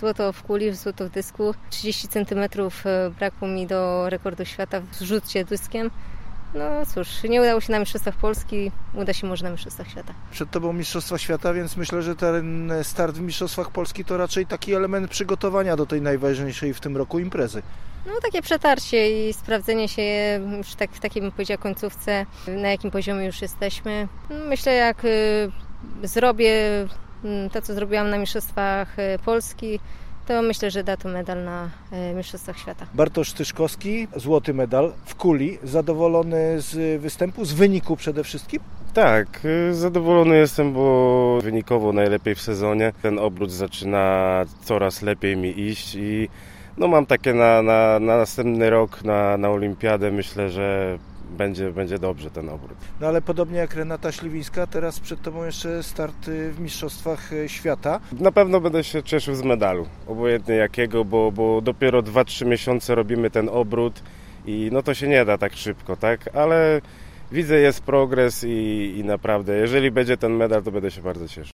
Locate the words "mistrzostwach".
7.78-8.16, 9.50-9.88, 13.20-13.70, 28.18-28.98, 32.16-32.58, 56.60-57.30